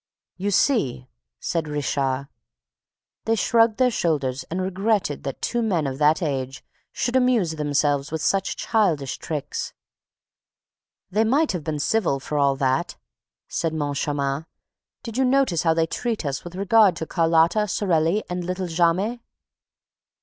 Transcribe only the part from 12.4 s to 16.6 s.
that!" said Moncharmin. "Did you notice how they treat us with